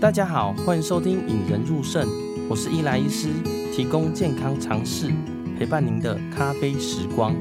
[0.00, 2.06] 大家好，欢迎收听《引人入胜》，
[2.48, 3.32] 我是伊莱医师，
[3.74, 5.12] 提供健康常识，
[5.58, 7.34] 陪伴您的咖啡时光。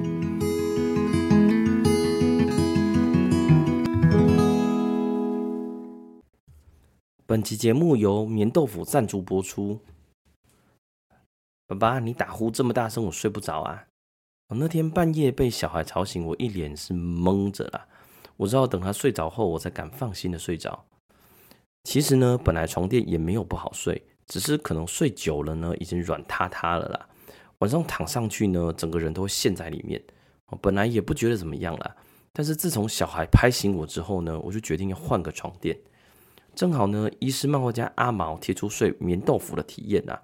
[7.27, 9.79] 本期节目由棉豆腐赞助播出。
[11.67, 13.85] 爸爸，你打呼这么大声，我睡不着啊！
[14.47, 17.85] 我那天半夜被小孩吵醒，我一脸是懵着啦。
[18.35, 20.85] 我知道等他睡着后，我才敢放心的睡着。
[21.87, 27.07] 其实呢，本来床垫也没有不好睡，只是可能睡久了呢，已经软塌塌了啦。
[27.59, 30.03] 晚上躺上去呢，整个人都会陷在里面。
[30.47, 31.95] 我本来也不觉得怎么样啦，
[32.33, 35.79] 但是自从小孩拍醒我之后呢，我就决定要换个床垫。
[36.53, 40.21] 正好呢，医师漫画家阿毛贴出睡棉豆腐的体验啊，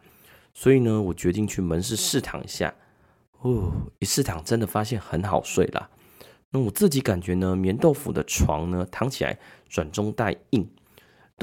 [0.54, 2.76] 所以呢，我决定去门市试躺一下。
[3.40, 5.90] 哦，一试躺真的发现很好睡啦。
[6.50, 9.40] 那我自己感觉呢，棉豆腐的床呢，躺起来
[9.70, 10.70] 软中带硬。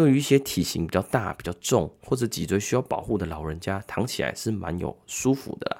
[0.00, 5.76] 对于一些体型比较大、比较重或者脊椎需要保护的老人家，躺起来是蛮有舒服的。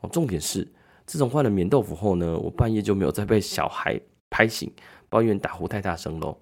[0.00, 0.64] 哦，重点是
[1.06, 4.72] 自从换了棉豆腐后呢，我半夜就没有再被小孩拍醒，
[5.08, 6.38] 抱怨打呼太大声喽。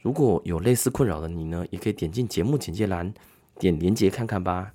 [0.00, 3.14] 如果有类似困扰的你呢，也可以点进节目简介栏
[3.60, 4.72] 点连结看看吧。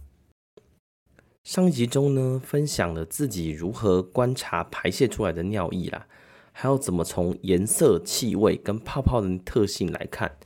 [1.44, 6.08] 上一集中呢，分享了自己如何观察排泄出来的尿液啦，
[6.54, 10.38] 还有怎么从颜色、气味跟泡泡的特性来看。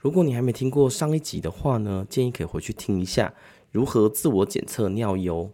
[0.00, 3.34] 如果你还没听过上一集的话呢，建议可以回去听一下
[3.70, 5.50] 如何自我检测尿液哦。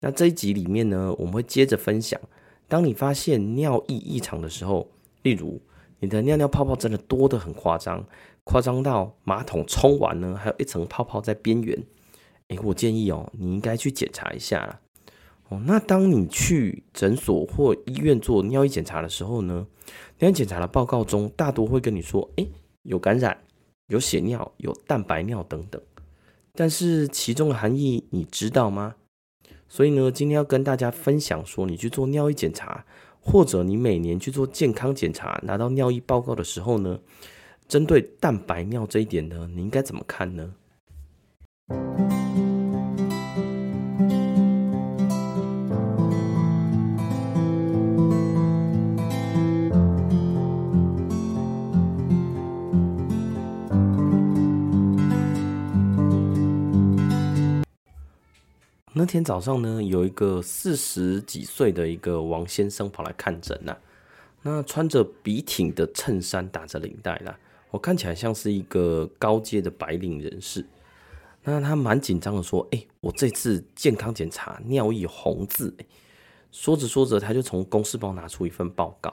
[0.00, 2.20] 那这一集里面呢，我们会接着分享，
[2.66, 4.88] 当你发现尿液异常的时候，
[5.22, 5.62] 例如
[6.00, 8.04] 你的尿尿泡泡真的多得很夸张，
[8.42, 11.80] 夸张到马桶冲完呢，还有一层泡泡在边缘，
[12.48, 14.80] 诶，我建议哦，你应该去检查一下啦。
[15.50, 19.68] 哦，那当你去诊所或医院做尿液检查的时候呢，
[20.18, 22.50] 尿液检查的报告中大多会跟你说，诶，
[22.82, 23.38] 有感染。
[23.92, 25.78] 有血尿、有蛋白尿等等，
[26.54, 28.94] 但是其中的含义你知道吗？
[29.68, 32.86] 所以呢，今天要跟大家分享说，你去做尿液检查，
[33.20, 36.98] 或者你每年去做健康检查，拿到尿液报告的时候呢，
[37.68, 40.54] 针对蛋白尿这一点呢，你应该怎么看呢？
[59.02, 63.76] 那天早上呢，有一个四十几岁的一个王先生跑来看诊呐。
[64.42, 67.36] 那穿着笔挺的衬衫，打着领带啦，
[67.72, 70.64] 我看起来像是一个高阶的白领人士。
[71.42, 75.74] 那他蛮紧张的说：“哎，我这次健康检查尿液红字。”
[76.52, 79.12] 说着说着，他就从公事包拿出一份报告。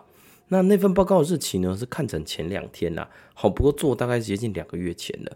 [0.50, 3.10] 那那份报告的日期呢，是看诊前两天啦。
[3.34, 5.36] 好，不过做大概接近两个月前了。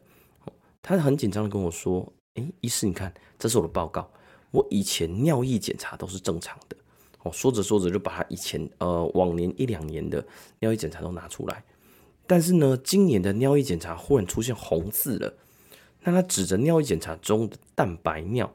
[0.83, 4.07] 他很紧张的跟我说：“哎，医师，你看，这是我的报告。”
[4.53, 6.77] 我以前尿液检查都是正常的，
[7.23, 10.23] 哦，说着说着就把他以前呃往年一两年的
[10.59, 11.63] 尿液检查都拿出来，
[12.27, 15.33] 但是呢，今年的尿液检查忽然出现红字了，
[16.03, 18.53] 那他指着尿液检查中的蛋白尿，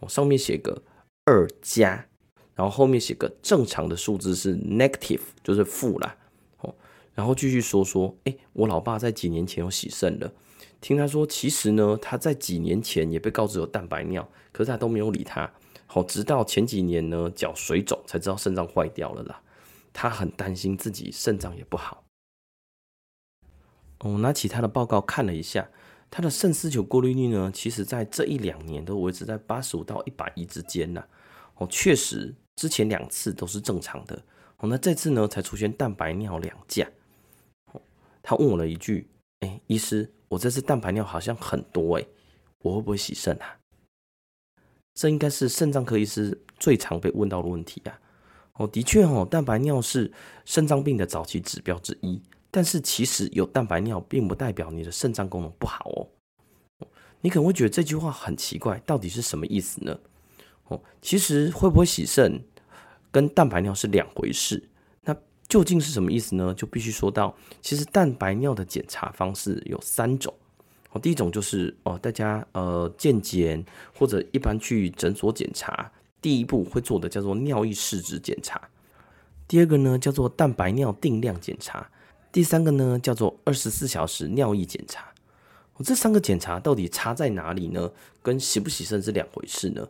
[0.00, 0.82] 哦，上面写个
[1.24, 2.06] 二加，
[2.54, 6.14] 然后后面写个正常的数字是 negative，就是负啦，
[7.20, 10.32] 然后继续说说，哎，我老爸在几年前有洗肾了。
[10.80, 15.52] 听他说，其实呢，他在几年前也被告知有蛋白尿，可是他都没有理他。
[15.86, 19.42] 好，直到前几年呢，脚水肿才知道肾脏坏掉了啦。
[19.92, 22.04] 他很担心自己肾脏也不好。
[23.98, 25.68] 我拿起他的报告看了一下，
[26.10, 31.04] 他的肾丝球过滤率呢，其实在这一两年都维持在八十五到一百一之间呐。
[31.56, 34.22] 哦，确实之前两次都是正常的。
[34.56, 36.88] 哦，那这次呢，才出现蛋白尿两价。
[38.22, 39.08] 他问我了一句
[39.40, 42.08] ：“哎，医师。”我这次蛋白尿好像很多诶，
[42.62, 43.58] 我会不会洗肾啊？
[44.94, 47.98] 这应该是肾脏科医师最常被问到的问题啊。
[48.52, 50.12] 哦，的确哦，蛋白尿是
[50.44, 56.06] 肾脏病的早期指标之一，但是其实有蛋白尿并不代表你的肾脏功能不好哦。
[57.20, 59.98] 你可能会觉得这句话很奇怪，到底是什么意思呢？
[60.68, 62.40] 哦，其实会不会洗肾
[63.10, 64.62] 跟蛋白尿是两回事。
[65.50, 66.54] 究竟是什么意思呢？
[66.54, 70.32] 就必须说到，其实蛋白尿的检查方式有三种。
[70.92, 73.62] 哦，第一种就是哦，大家呃健检
[73.92, 75.90] 或者一般去诊所检查，
[76.22, 78.60] 第一步会做的叫做尿液试纸检查。
[79.48, 81.90] 第二个呢叫做蛋白尿定量检查。
[82.30, 85.12] 第三个呢叫做二十四小时尿液检查。
[85.74, 87.90] 哦，这三个检查到底差在哪里呢？
[88.22, 89.84] 跟洗不洗肾是两回事呢？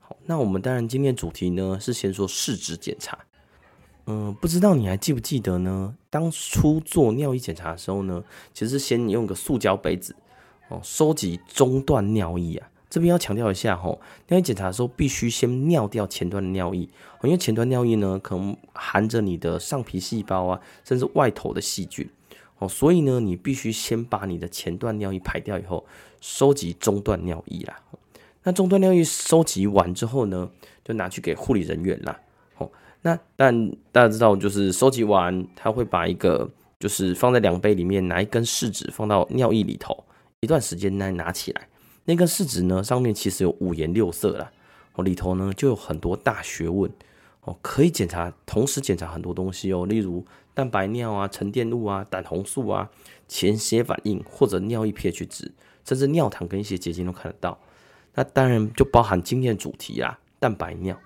[0.00, 3.18] 好，那我们当然今天主题呢是先说试纸检查。
[4.06, 5.94] 嗯，不知道你还记不记得呢？
[6.10, 10.16] 当初做尿液检查的时候呢，其实先用个塑胶杯子，
[10.68, 12.68] 哦，收集中段尿液啊。
[12.90, 16.80] 这边要强调一下吼，尿液检查的时候必须先尿掉前端的尿液，
[17.22, 22.10] 因为前端尿液呢可能含着你的上皮细胞啊，甚至外头的细菌，
[22.58, 25.86] 哦，所以呢你必须先把你的前段尿液排掉以后，
[26.20, 27.80] 收集中段尿液啦。
[28.42, 30.50] 那中段尿液收集完之后呢，
[30.84, 32.18] 就拿去给护理人员啦。
[33.02, 40.04] 那但大家知道，就是收集完，他会把一个就是放在量杯里面，拿一根试纸放到尿液里头，
[40.40, 41.68] 一段时间内拿起来。
[42.04, 44.50] 那根试纸呢，上面其实有五颜六色啦，
[44.94, 46.90] 哦，里头呢就有很多大学问
[47.42, 52.90] 哦，可以检查，同时检查很多东西哦，例如蛋白尿啊、沉淀物啊、胆红素啊、
[53.26, 55.52] 潜血反应或者尿液 pH 值，
[55.84, 57.58] 甚至尿糖跟一些结晶都看得到。
[58.14, 60.96] 那当然就包含经验主题啦，蛋白尿。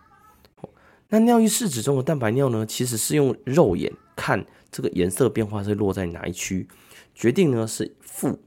[1.09, 6.69] 那尿液试纸中的蛋白尿呢，其实是用肉眼看这个颜色变化是落在哪一区，
[7.15, 8.41] 决定呢是负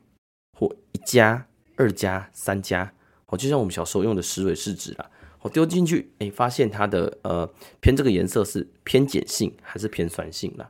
[0.57, 1.45] 或一加。
[1.81, 2.91] 二加三加，
[3.27, 5.09] 哦，就像我们小时候用的石蕊试纸啦，
[5.39, 10.69] 我丢进去，哎，发现它的呃偏这个颜色是偏碱性还是偏酸性啦？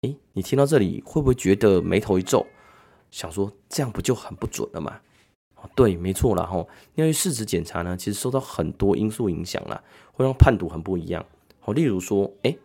[0.00, 2.46] 哎，你听到这里会不会觉得眉头一皱，
[3.10, 5.02] 想说这样不就很不准了吗？
[5.56, 6.64] 哦，对，没错了哈。
[6.94, 9.82] 尿液试纸检查呢，其实受到很多因素影响啦，
[10.12, 11.24] 会让判读很不一样。
[11.64, 12.56] 哦，例如说，哎，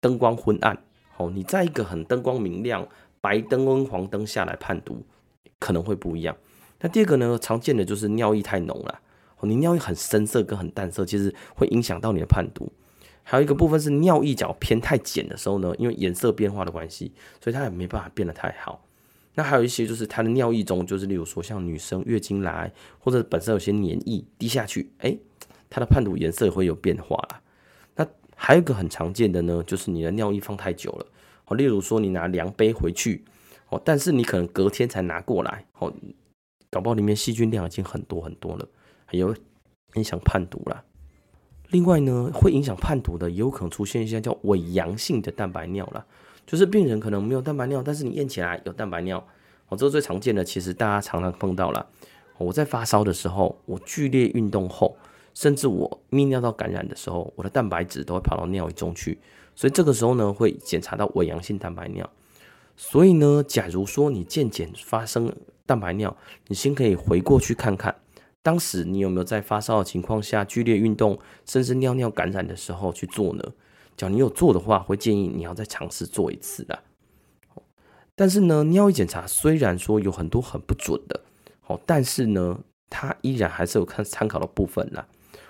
[0.00, 0.82] 灯光昏暗，
[1.16, 2.86] 哦，你在一个很灯光明亮、
[3.20, 5.04] 白灯跟黄灯下来判读，
[5.58, 6.36] 可能会不一样。
[6.80, 9.00] 那第二个呢，常见的就是尿液太浓了，
[9.38, 12.72] 哦，你尿液很深色跟很淡色，其实会影响到你的判读。
[13.22, 18.82] 还有一个部分是尿液角偏太碱的时候呢，因为颜色变化的关系，所以它也没办法变得太好。
[19.40, 25.16] 那还有一些就是它的尿液中，就是例如说像女生月经来或者本身有些黏液滴下去，哎，
[25.70, 27.40] 它的判读颜色也会有变化啦。
[27.96, 28.06] 那
[28.36, 31.06] 还有一个很常见的呢，就是你的尿液放太久了，
[31.46, 33.24] 哦，例如说你拿量杯回去，
[33.70, 35.90] 哦，但是你可能隔天才拿过来，哦。
[36.72, 38.68] 搞不好里面细菌量已经很多很多了，
[39.10, 39.34] 有
[39.94, 40.84] 影响判读啦。
[41.70, 46.06] 另外呢，会影响判读的，也有可能出现一些叫伪阳性的蛋白尿啦，
[46.50, 49.24] 就是病人可能没有蛋白尿，但是你验起来有蛋白尿。
[49.68, 51.86] 哦，这个最常见的，其实大家常常碰到了。
[52.38, 54.96] 我在发烧的时候，我剧烈运动后，
[55.32, 59.20] 甚至我泌尿道感染的时候，我的蛋白质都会跑到尿液中去，
[59.54, 62.10] 所以这个时候呢，会检查到伪阳性蛋白尿。
[62.76, 65.32] 所以呢，假如说你健检发生
[65.64, 66.16] 蛋白尿，
[66.48, 67.94] 你先可以回过去看看，
[68.42, 71.16] 当时你有没有在发烧的情况下剧烈运动，
[71.46, 73.44] 甚至尿尿感染的时候去做呢？
[74.00, 76.78] 假如你有做的话，会建议你要再尝试做一次的。
[78.14, 81.20] 但是呢，尿液检查虽然说有很多很不准的，
[81.60, 82.58] 好，但是呢，
[82.88, 85.06] 它依然还是有看参考的部分啦。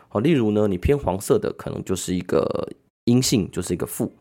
[0.08, 2.68] 好，例如呢，你偏黄色的可能就是一个
[3.04, 4.12] 阴性，就是一个负。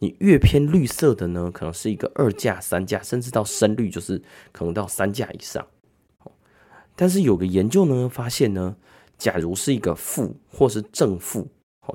[0.00, 5.64] 你越偏绿色的呢，可能是一个二价、三价，甚至到深绿就是可能到三价以上。
[6.96, 8.74] 但是有个研究呢，发现呢，
[9.16, 11.46] 假如是一个负或是正负，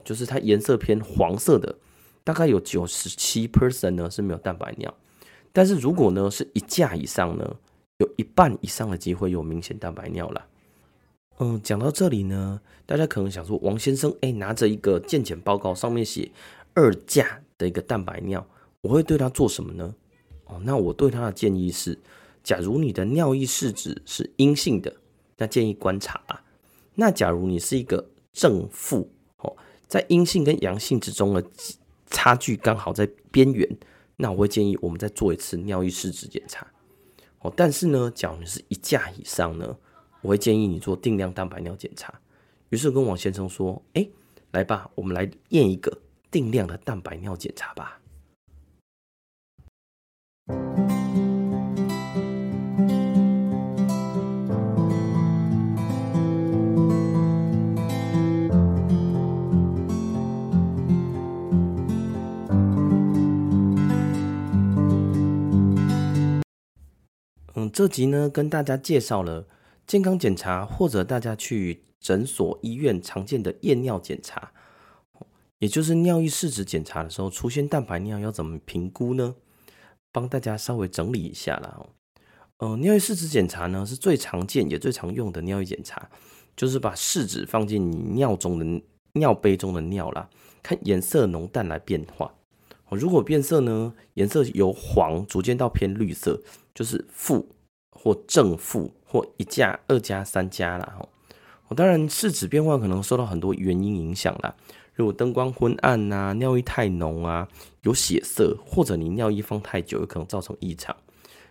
[0.05, 1.75] 就是它颜色偏黄色的，
[2.23, 4.93] 大概有九十七 percent 呢是没有蛋白尿。
[5.51, 7.55] 但是如果呢是一价以上呢，
[7.97, 10.45] 有一半以上的机会有明显蛋白尿了。
[11.39, 16.31] 嗯，讲到这里呢，大家可能想说，王先生，哎，拿着一个健检报告，上面写
[16.73, 17.41] 二价。
[17.61, 18.43] 的一个蛋白尿，
[18.81, 19.93] 我会对他做什么呢？
[20.45, 21.95] 哦，那我对他的建议是，
[22.43, 24.91] 假如你的尿液试纸是阴性的，
[25.38, 26.41] 那建议观察啊。
[26.95, 29.07] 那假如你是一个正负，
[29.91, 31.43] 在阴性跟阳性之中的
[32.07, 33.67] 差距刚好在边缘，
[34.15, 36.65] 那我会建议我们再做一次尿液试纸检查。
[37.39, 39.75] 哦，但是呢，假如是一价以上呢，
[40.21, 42.21] 我会建议你做定量蛋白尿检查。
[42.69, 44.07] 于是跟王先生说：“哎，
[44.51, 46.00] 来吧，我们来验一个。”
[46.31, 48.00] 定量的蛋白尿检查吧。
[67.72, 69.48] 这集呢，跟大家介绍了
[69.88, 74.51] 健康检查或者大家去诊所、医院常见的验尿检查。
[75.60, 79.36] 也就是尿液试纸检查的时候出现蛋白尿要怎么评估呢？
[80.12, 81.86] 帮大家稍微整理一下啦。
[82.58, 86.10] 呃，尿液试纸检查呢是最常见也最常用的尿液检查，
[86.56, 90.30] 就是把试纸放进你尿中的尿杯中的尿啦，
[90.63, 92.34] 看颜色浓淡来变化。
[92.90, 96.42] 如果变色呢，颜色由黄逐渐到偏绿色，
[96.74, 97.48] 就是负
[98.01, 100.98] 或正负或一价、二价、三价啦。
[101.67, 104.55] 哦，当然试纸变化可能受到很多原因影响啦。
[104.93, 107.48] 如果灯光昏暗呐、啊，尿液太浓啊，
[107.84, 110.96] 有血色，或者你尿液放太久，有可能造成异常。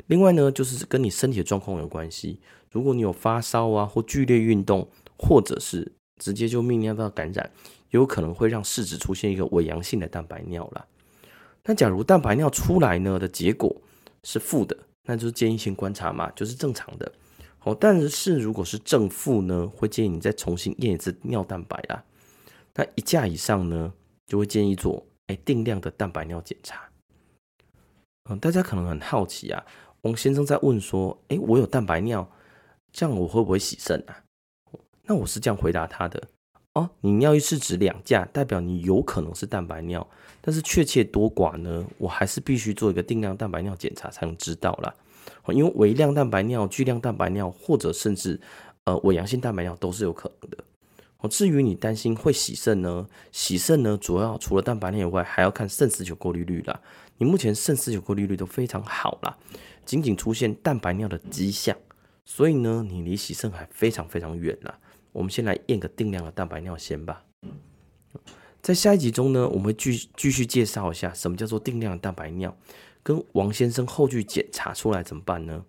[0.09, 2.40] 另外呢，就是跟你身体的状况有关系。
[2.71, 7.50] 如果你有发烧啊，或剧烈运动，或者是直接就泌尿道感染，
[7.90, 10.85] 有可能会让试纸出现一个伪阳性的蛋白尿啦。
[11.64, 13.75] 那假如蛋白尿出来呢的结果
[14.23, 17.12] 是负的，那就是建议先观察嘛，就是正常的。
[17.62, 22.04] 哦，但是如果是正负呢，会建议你再重新验一次尿蛋白啦。
[22.75, 23.92] 那一价以上呢，
[24.26, 26.88] 就会建议做哎定量的蛋白尿检查。
[28.30, 29.64] 嗯，大家可能很好奇啊。
[30.02, 32.30] 王先生在问说：“诶，我有蛋白尿，
[32.92, 34.25] 这样我会不会洗肾啊？”
[35.04, 36.28] 那我是这样回答他的
[36.75, 40.07] ：“哦，你尿液试纸两价，代表你有可能是蛋白尿，
[40.41, 44.95] 但是确切多寡呢，我还是必须做一个定量蛋白尿检查才能知道啦。
[45.49, 48.41] 因为微量蛋白尿、巨量蛋白尿，或者甚至
[48.85, 50.59] 呃伪阳性蛋白尿都是有可能的。
[51.19, 53.09] 哦，至于你担心会洗肾呢？
[53.33, 56.81] 洗肾呢，主要除了蛋白尿以外，还要看肾丝球过滤率啦。
[57.19, 59.37] 你目前肾丝球过滤率都非常好啦。
[59.85, 61.77] 仅仅出现蛋白尿的迹象，
[62.25, 64.79] 所以呢，你离洗肾还非常非常远了。
[65.12, 67.25] 我们先来验个定量的蛋白尿先吧。
[68.62, 72.55] 在下一集中呢，我们会继继续介绍一下什么叫做定量蛋白尿，
[73.02, 75.64] 跟王先生后续检查出来怎么办呢？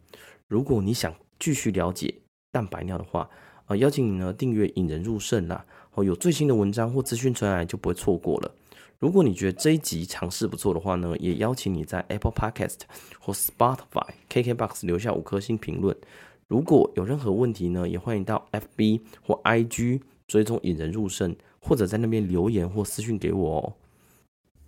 [0.48, 2.14] 如果你想继续了解
[2.52, 3.30] 蛋白尿的话，
[3.68, 8.54] 呃，邀请你呢订阅引人入胜啦，哦，有最新的文章或资讯传来就不会错过了。
[9.00, 12.80] 如果你觉得这一集尝试不错的话呢，也邀请你在 Apple Podcast
[13.20, 15.96] 或 Spotify、KKBox 留下五颗星评论。
[16.48, 23.74] 如果有任何问题呢，也欢迎到 FB 或 IG 追踪引人入胜，或者在那边留言或私讯给我哦。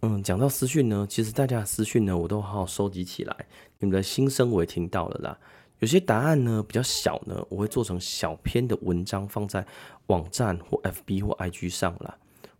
[0.02, 3.36] 嗯，讲到私讯呢，其实大家的私讯呢，我都好好收集起来。
[3.80, 5.38] 你们的心声我也听到了啦。
[5.80, 9.66] 有些答案呢比较小呢，我会做成小篇的文章放在
[10.08, 12.18] 网站或 FB 或 IG 上啦。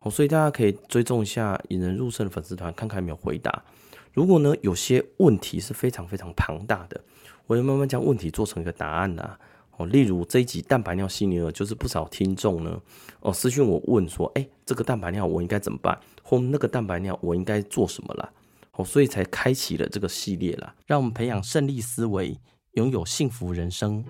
[0.10, 3.64] 所以大家可以追踪一下引人入胜的粉丝团，看看有没有回答。
[4.12, 7.02] 如果呢，有些问题是非常非常庞大的，
[7.48, 9.40] 我会慢慢将问题做成一个答案啦。
[9.78, 12.80] 哦，例如这一集蛋白尿系列呢，就是不少听众呢，
[13.22, 15.98] 哦私讯我问说，哎，这个蛋白尿我应该怎么办？
[16.22, 18.32] 或那个蛋白尿我应该做什么啦？
[18.74, 22.38] 哦，所以才开启了这个系列啦，让我们培养胜利思维，
[22.74, 24.04] 拥有幸福人生。